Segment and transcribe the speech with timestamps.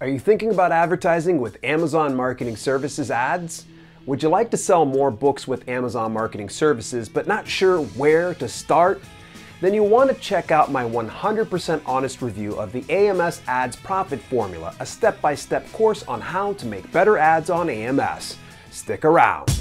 [0.00, 3.64] Are you thinking about advertising with Amazon Marketing Services ads?
[4.06, 8.32] Would you like to sell more books with Amazon Marketing Services but not sure where
[8.34, 9.02] to start?
[9.60, 14.20] Then you want to check out my 100% honest review of the AMS Ads Profit
[14.20, 18.36] Formula, a step by step course on how to make better ads on AMS.
[18.70, 19.57] Stick around.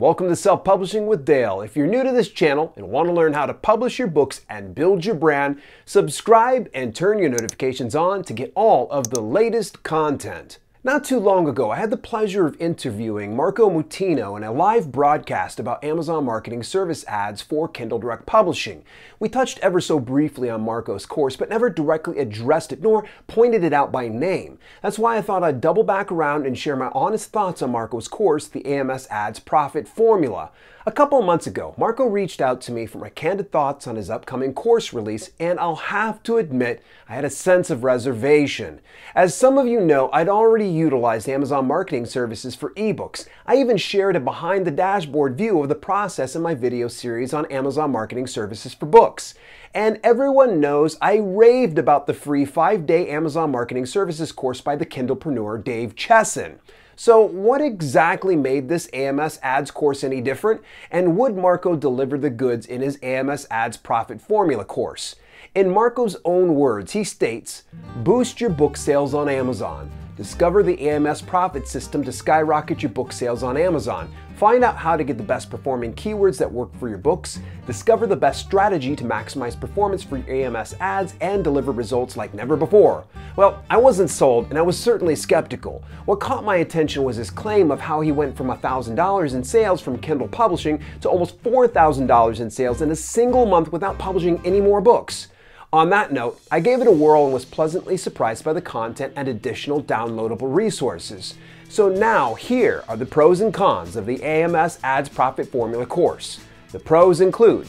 [0.00, 1.60] Welcome to Self Publishing with Dale.
[1.60, 4.40] If you're new to this channel and want to learn how to publish your books
[4.48, 9.20] and build your brand, subscribe and turn your notifications on to get all of the
[9.20, 10.58] latest content.
[10.82, 14.90] Not too long ago, I had the pleasure of interviewing Marco Mutino in a live
[14.90, 18.82] broadcast about Amazon Marketing Service ads for Kindle Direct Publishing.
[19.18, 23.62] We touched ever so briefly on Marco's course, but never directly addressed it nor pointed
[23.62, 24.58] it out by name.
[24.80, 28.08] That's why I thought I'd double back around and share my honest thoughts on Marco's
[28.08, 30.50] course, the AMS Ads Profit Formula.
[30.86, 34.08] A couple months ago, Marco reached out to me for my candid thoughts on his
[34.08, 38.80] upcoming course release, and I'll have to admit, I had a sense of reservation.
[39.14, 43.26] As some of you know, I'd already utilized Amazon Marketing Services for ebooks.
[43.46, 47.34] I even shared a behind the dashboard view of the process in my video series
[47.34, 49.34] on Amazon Marketing Services for books.
[49.74, 54.76] And everyone knows I raved about the free five day Amazon Marketing Services course by
[54.76, 56.58] the Kindlepreneur Dave Chesson.
[56.96, 60.60] So, what exactly made this AMS ads course any different?
[60.90, 65.16] And would Marco deliver the goods in his AMS ads profit formula course?
[65.54, 67.64] In Marco's own words, he states
[67.96, 69.90] Boost your book sales on Amazon.
[70.16, 74.12] Discover the AMS profit system to skyrocket your book sales on Amazon.
[74.36, 77.40] Find out how to get the best performing keywords that work for your books.
[77.66, 82.34] Discover the best strategy to maximize performance for your AMS ads and deliver results like
[82.34, 83.04] never before.
[83.36, 85.82] Well, I wasn't sold and I was certainly skeptical.
[86.06, 89.80] What caught my attention was his claim of how he went from $1,000 in sales
[89.80, 94.60] from Kindle Publishing to almost $4,000 in sales in a single month without publishing any
[94.60, 95.28] more books.
[95.72, 99.12] On that note, I gave it a whirl and was pleasantly surprised by the content
[99.14, 101.34] and additional downloadable resources.
[101.68, 106.40] So now, here are the pros and cons of the AMS Ads Profit Formula course.
[106.72, 107.68] The pros include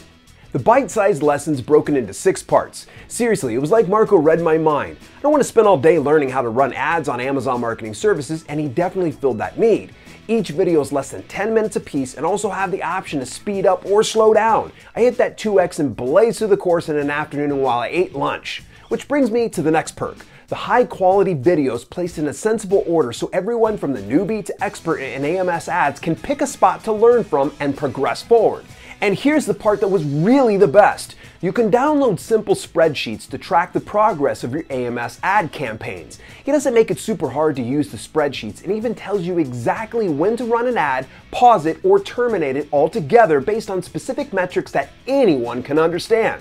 [0.50, 2.88] the bite sized lessons broken into six parts.
[3.06, 4.96] Seriously, it was like Marco read my mind.
[5.18, 7.94] I don't want to spend all day learning how to run ads on Amazon Marketing
[7.94, 9.94] Services, and he definitely filled that need.
[10.32, 13.66] Each video is less than 10 minutes apiece and also have the option to speed
[13.66, 14.72] up or slow down.
[14.96, 18.14] I hit that 2x and blazed through the course in an afternoon while I ate
[18.14, 18.62] lunch.
[18.88, 20.24] Which brings me to the next perk.
[20.48, 24.64] The high quality videos placed in a sensible order so everyone from the newbie to
[24.64, 28.64] expert in AMS ads can pick a spot to learn from and progress forward.
[29.02, 31.16] And here's the part that was really the best.
[31.40, 36.20] You can download simple spreadsheets to track the progress of your AMS ad campaigns.
[36.46, 40.08] It doesn't make it super hard to use the spreadsheets and even tells you exactly
[40.08, 44.70] when to run an ad, pause it, or terminate it altogether based on specific metrics
[44.70, 46.40] that anyone can understand.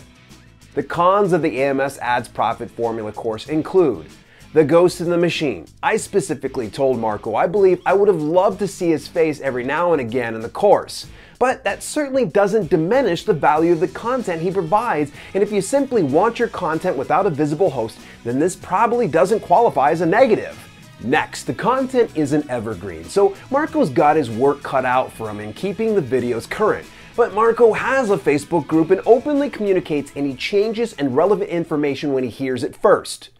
[0.76, 4.06] The cons of the AMS Ads Profit Formula course include
[4.54, 5.66] the Ghost in the Machine.
[5.82, 9.64] I specifically told Marco I believe I would have loved to see his face every
[9.64, 11.08] now and again in the course
[11.42, 15.12] but that certainly doesn't diminish the value of the content he provides.
[15.34, 19.40] And if you simply want your content without a visible host, then this probably doesn't
[19.40, 20.56] qualify as a negative.
[21.04, 25.52] Next, the content isn't evergreen, so Marco's got his work cut out for him in
[25.52, 26.86] keeping the videos current.
[27.16, 32.24] But Marco has a Facebook group and openly communicates any changes and relevant information when
[32.24, 33.32] he hears it first.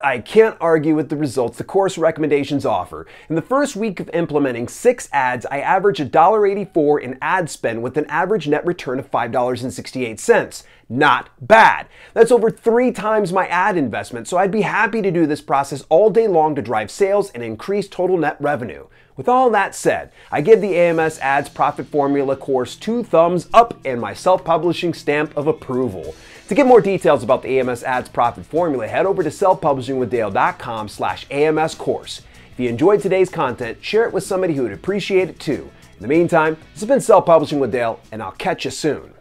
[0.00, 3.04] I can't argue with the results the course recommendations offer.
[3.28, 7.96] In the first week of implementing six ads, I average $1.84 in ad spend with
[7.96, 10.62] an average net return of $5.68.
[10.88, 11.88] Not bad.
[12.14, 15.84] That's over three times my ad investment, so I'd be happy to do this process
[15.88, 18.86] all day long to drive sales and increase total net revenue.
[19.16, 23.76] With all that said, I give the AMS Ads Profit Formula course two thumbs up
[23.84, 26.14] and my self publishing stamp of approval.
[26.48, 31.26] To get more details about the AMS Ads Profit Formula, head over to selfpublishingwithdale.com slash
[31.30, 32.22] AMS course.
[32.52, 35.70] If you enjoyed today's content, share it with somebody who would appreciate it too.
[35.96, 39.12] In the meantime, this has been Self Publishing with Dale, and I'll catch you soon.